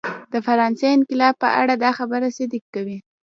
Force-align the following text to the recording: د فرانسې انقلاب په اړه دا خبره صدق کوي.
د 0.33 0.35
فرانسې 0.45 0.87
انقلاب 0.97 1.35
په 1.43 1.49
اړه 1.61 1.73
دا 1.83 1.91
خبره 1.99 2.27
صدق 2.37 2.63
کوي. 2.73 2.97